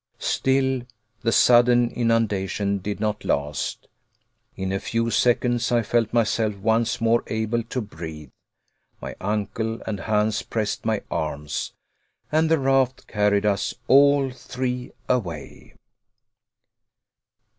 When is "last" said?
3.23-3.87